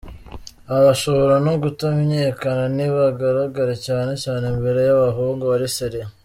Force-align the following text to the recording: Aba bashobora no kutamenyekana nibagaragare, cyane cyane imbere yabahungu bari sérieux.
Aba 0.69 0.81
bashobora 0.87 1.35
no 1.45 1.53
kutamenyekana 1.61 2.63
nibagaragare, 2.75 3.75
cyane 3.85 4.11
cyane 4.23 4.43
imbere 4.53 4.79
yabahungu 4.87 5.43
bari 5.51 5.67
sérieux. 5.77 6.09